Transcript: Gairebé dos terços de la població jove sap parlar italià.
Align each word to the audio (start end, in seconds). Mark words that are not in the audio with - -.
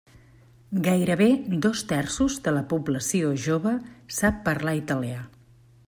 Gairebé 0.85 1.27
dos 1.65 1.83
terços 1.91 2.39
de 2.47 2.55
la 2.57 2.65
població 2.73 3.31
jove 3.45 3.75
sap 4.21 4.41
parlar 4.49 4.79
italià. 4.81 5.25